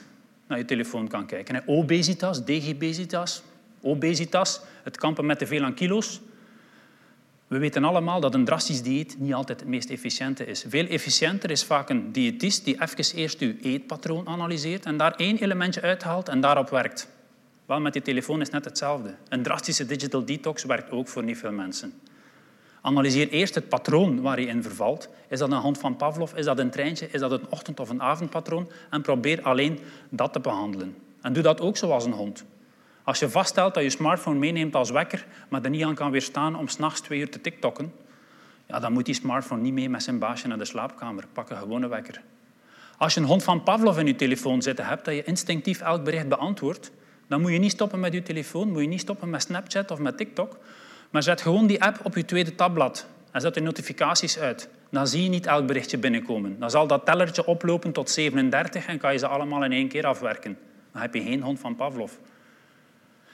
naar 0.47 0.57
je 0.57 0.65
telefoon 0.65 1.07
kan 1.07 1.25
kijken. 1.25 1.63
Obesitas, 1.65 2.45
digibesitas, 2.45 3.43
obesitas, 3.81 4.61
het 4.83 4.97
kampen 4.97 5.25
met 5.25 5.39
te 5.39 5.47
veel 5.47 5.63
aan 5.63 5.73
kilo's, 5.73 6.21
we 7.53 7.59
weten 7.59 7.83
allemaal 7.83 8.19
dat 8.19 8.33
een 8.33 8.45
drastisch 8.45 8.81
dieet 8.81 9.19
niet 9.19 9.33
altijd 9.33 9.59
het 9.59 9.69
meest 9.69 9.89
efficiënte 9.89 10.45
is. 10.45 10.65
Veel 10.67 10.87
efficiënter 10.87 11.51
is 11.51 11.63
vaak 11.63 11.89
een 11.89 12.11
diëtist 12.11 12.65
die 12.65 12.81
even 12.81 13.15
eerst 13.15 13.39
uw 13.39 13.53
eetpatroon 13.61 14.27
analyseert 14.27 14.85
en 14.85 14.97
daar 14.97 15.15
één 15.15 15.37
elementje 15.37 15.81
uithaalt 15.81 16.29
en 16.29 16.41
daarop 16.41 16.69
werkt. 16.69 17.07
Wel, 17.65 17.79
met 17.79 17.93
die 17.93 18.01
telefoon 18.01 18.41
is 18.41 18.49
net 18.49 18.65
hetzelfde. 18.65 19.15
Een 19.29 19.43
drastische 19.43 19.85
digital 19.85 20.25
detox 20.25 20.63
werkt 20.63 20.91
ook 20.91 21.07
voor 21.07 21.23
niet 21.23 21.37
veel 21.37 21.51
mensen. 21.51 21.93
Analyseer 22.81 23.29
eerst 23.29 23.55
het 23.55 23.69
patroon 23.69 24.21
waar 24.21 24.39
je 24.39 24.47
in 24.47 24.63
vervalt. 24.63 25.09
Is 25.29 25.39
dat 25.39 25.51
een 25.51 25.57
hond 25.57 25.77
van 25.77 25.95
Pavlov? 25.95 26.33
Is 26.33 26.45
dat 26.45 26.59
een 26.59 26.69
treintje? 26.69 27.07
Is 27.11 27.19
dat 27.19 27.31
een 27.31 27.49
ochtend- 27.49 27.79
of 27.79 27.89
een 27.89 28.01
avondpatroon? 28.01 28.69
En 28.89 29.01
probeer 29.01 29.41
alleen 29.41 29.79
dat 30.09 30.33
te 30.33 30.39
behandelen. 30.39 30.95
En 31.21 31.33
doe 31.33 31.43
dat 31.43 31.61
ook 31.61 31.77
zoals 31.77 32.05
een 32.05 32.11
hond. 32.11 32.45
Als 33.03 33.19
je 33.19 33.29
vaststelt 33.29 33.73
dat 33.73 33.83
je 33.83 33.89
smartphone 33.89 34.39
meeneemt 34.39 34.75
als 34.75 34.89
wekker, 34.89 35.25
maar 35.49 35.63
er 35.63 35.69
niet 35.69 35.83
aan 35.83 35.95
kan 35.95 36.11
weerstaan 36.11 36.55
om 36.55 36.67
s'nachts 36.67 37.01
twee 37.01 37.19
uur 37.19 37.29
te 37.29 37.41
tiktokken, 37.41 37.93
ja, 38.65 38.79
dan 38.79 38.93
moet 38.93 39.05
die 39.05 39.15
smartphone 39.15 39.61
niet 39.61 39.73
mee 39.73 39.89
met 39.89 40.03
zijn 40.03 40.19
baasje 40.19 40.47
naar 40.47 40.57
de 40.57 40.65
slaapkamer. 40.65 41.23
Pak 41.33 41.49
een 41.49 41.57
gewone 41.57 41.87
wekker. 41.87 42.21
Als 42.97 43.13
je 43.13 43.19
een 43.19 43.25
hond 43.25 43.43
van 43.43 43.63
Pavlov 43.63 43.97
in 43.97 44.07
je 44.07 44.15
telefoon 44.15 44.61
zitten 44.61 44.85
hebt, 44.85 45.05
dat 45.05 45.13
je 45.13 45.23
instinctief 45.23 45.81
elk 45.81 46.03
bericht 46.03 46.27
beantwoordt, 46.27 46.91
dan 47.27 47.41
moet 47.41 47.51
je 47.51 47.57
niet 47.57 47.71
stoppen 47.71 47.99
met 47.99 48.13
je 48.13 48.23
telefoon, 48.23 48.71
moet 48.71 48.81
je 48.81 48.87
niet 48.87 48.99
stoppen 48.99 49.29
met 49.29 49.41
Snapchat 49.41 49.91
of 49.91 49.99
met 49.99 50.17
TikTok, 50.17 50.57
maar 51.09 51.23
zet 51.23 51.41
gewoon 51.41 51.67
die 51.67 51.83
app 51.83 51.99
op 52.03 52.15
je 52.15 52.25
tweede 52.25 52.55
tabblad 52.55 53.07
en 53.31 53.41
zet 53.41 53.53
de 53.53 53.61
notificaties 53.61 54.39
uit. 54.39 54.69
Dan 54.89 55.07
zie 55.07 55.23
je 55.23 55.29
niet 55.29 55.45
elk 55.45 55.67
berichtje 55.67 55.97
binnenkomen. 55.97 56.59
Dan 56.59 56.69
zal 56.69 56.87
dat 56.87 57.05
tellertje 57.05 57.45
oplopen 57.45 57.91
tot 57.91 58.09
37 58.09 58.87
en 58.87 58.97
kan 58.97 59.11
je 59.11 59.17
ze 59.17 59.27
allemaal 59.27 59.63
in 59.63 59.71
één 59.71 59.87
keer 59.87 60.05
afwerken. 60.05 60.57
Dan 60.91 61.01
heb 61.01 61.13
je 61.13 61.21
geen 61.21 61.41
hond 61.41 61.59
van 61.59 61.75
Pavlov. 61.75 62.11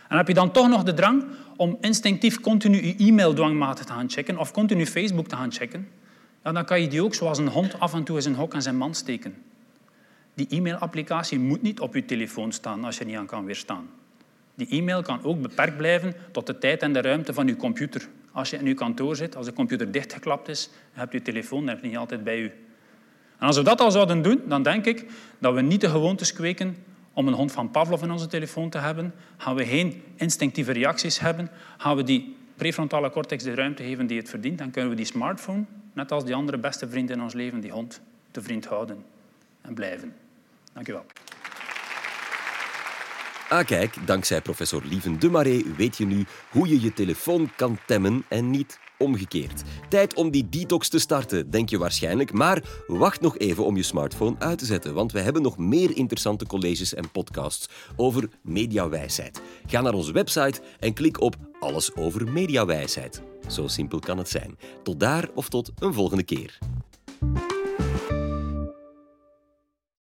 En 0.10 0.18
heb 0.18 0.28
je 0.28 0.34
dan 0.34 0.52
toch 0.52 0.68
nog 0.68 0.84
de 0.84 0.94
drang 0.94 1.24
om 1.56 1.78
instinctief 1.82 2.40
continu 2.40 2.86
je 2.86 2.96
e-mail-dwangmaten 2.98 3.86
te 3.86 3.94
gaan 3.94 4.10
checken 4.10 4.38
of 4.38 4.52
continu 4.52 4.86
Facebook 4.86 5.28
te 5.28 5.36
gaan 5.36 5.52
checken, 5.52 5.88
dan 6.42 6.66
kan 6.66 6.82
je 6.82 6.88
die 6.88 7.04
ook 7.04 7.14
zoals 7.14 7.38
een 7.38 7.48
hond 7.48 7.80
af 7.80 7.94
en 7.94 8.04
toe 8.04 8.16
in 8.16 8.22
zijn 8.22 8.36
hok 8.36 8.54
en 8.54 8.62
zijn 8.62 8.78
mand 8.78 8.98
steken. 8.98 9.36
Die 10.34 10.48
e-mail-applicatie 10.50 11.40
moet 11.40 11.62
niet 11.62 11.80
op 11.80 11.94
je 11.94 12.06
telefoon 12.06 12.52
staan 12.52 12.84
als 12.84 12.98
je 12.98 13.06
niet 13.06 13.16
aan 13.16 13.26
kan 13.26 13.46
weerstaan. 13.46 13.90
Die 14.56 14.68
e-mail 14.70 15.02
kan 15.02 15.24
ook 15.24 15.42
beperkt 15.42 15.78
blijven 15.78 16.14
tot 16.32 16.48
de 16.48 16.58
tijd 16.58 16.82
en 16.82 16.94
de 16.94 17.02
ruimte 17.02 17.34
van 17.34 17.48
je 17.48 17.56
computer. 17.56 18.08
Als 18.32 18.50
je 18.50 18.58
in 18.58 18.66
je 18.66 18.74
kantoor 18.74 19.16
zit, 19.16 19.36
als 19.36 19.46
de 19.46 19.54
computer 19.54 19.92
dichtgeklapt 19.92 20.48
is, 20.48 20.70
dan 20.92 21.00
heb 21.00 21.12
je 21.12 21.18
je 21.18 21.24
telefoon 21.24 21.60
dan 21.60 21.70
heb 21.70 21.82
je 21.82 21.88
niet 21.88 21.98
altijd 21.98 22.24
bij 22.24 22.38
je. 22.38 22.52
En 23.40 23.48
als 23.48 23.58
we 23.58 23.64
dat 23.64 23.82
al 23.82 23.92
zouden 23.92 24.22
doen, 24.22 24.42
dan 24.46 24.64
denk 24.64 24.86
ik 24.86 25.06
dat 25.40 25.54
we 25.54 25.62
niet 25.62 25.82
de 25.82 25.90
gewoontes 25.90 26.34
kweken 26.34 26.76
om 27.20 27.28
een 27.28 27.34
hond 27.34 27.52
van 27.52 27.72
Pavlov 27.72 28.02
in 28.02 28.12
onze 28.12 28.28
telefoon 28.28 28.70
te 28.70 28.78
hebben? 28.78 29.14
Gaan 29.38 29.56
we 29.56 29.66
geen 29.66 30.04
instinctieve 30.16 30.72
reacties 30.72 31.20
hebben? 31.20 31.50
Gaan 31.78 31.96
we 31.96 32.04
die 32.04 32.36
prefrontale 32.56 33.10
cortex 33.10 33.44
de 33.44 33.54
ruimte 33.54 33.84
geven 33.84 34.08
die 34.08 34.18
het 34.18 34.30
verdient? 34.30 34.58
Dan 34.58 34.72
kunnen 34.72 34.90
we 34.90 34.96
die 34.96 35.06
smartphone, 35.06 35.64
net 35.94 36.12
als 36.12 36.26
die 36.26 36.36
andere 36.36 36.58
beste 36.58 36.90
vriend 36.90 37.10
in 37.10 37.22
ons 37.22 37.34
leven, 37.34 37.60
die 37.60 37.72
hond, 37.72 38.02
te 38.32 38.42
vriend 38.42 38.66
houden 38.66 39.06
en 39.62 39.74
blijven. 39.74 40.16
Dank 40.74 40.88
u 40.88 40.94
wel. 40.94 41.06
Ah 43.50 43.66
kijk, 43.66 44.08
dankzij 44.08 44.42
professor 44.42 44.82
Lieven 44.86 45.20
de 45.20 45.30
Marais 45.30 45.64
weet 45.78 45.98
je 45.98 46.06
nu 46.06 46.26
hoe 46.52 46.68
je 46.68 46.82
je 46.82 46.94
telefoon 46.94 47.52
kan 47.56 47.80
temmen 47.86 48.26
en 48.28 48.50
niet 48.50 48.80
omgekeerd. 48.98 49.62
Tijd 49.90 50.14
om 50.14 50.32
die 50.32 50.50
detox 50.50 50.90
te 50.90 51.00
starten, 51.00 51.50
denk 51.50 51.70
je 51.70 51.78
waarschijnlijk. 51.78 52.34
Maar 52.34 52.64
wacht 52.88 53.22
nog 53.22 53.38
even 53.38 53.66
om 53.66 53.76
je 53.76 53.84
smartphone 53.84 54.36
uit 54.40 54.58
te 54.58 54.66
zetten, 54.66 54.94
want 54.94 55.12
we 55.12 55.20
hebben 55.20 55.42
nog 55.42 55.58
meer 55.58 55.98
interessante 55.98 56.46
colleges 56.46 56.94
en 56.94 57.12
podcasts 57.12 57.70
over 57.96 58.30
mediawijsheid. 58.44 59.42
Ga 59.66 59.82
naar 59.82 59.94
onze 59.94 60.12
website 60.12 60.62
en 60.80 60.94
klik 60.94 61.22
op 61.22 61.36
Alles 61.60 61.96
over 61.96 62.32
mediawijsheid. 62.32 63.22
Zo 63.48 63.68
simpel 63.68 64.00
kan 64.00 64.18
het 64.18 64.30
zijn. 64.30 64.58
Tot 64.84 65.00
daar 65.00 65.30
of 65.34 65.50
tot 65.50 65.72
een 65.80 65.94
volgende 65.94 66.24
keer. 66.24 66.58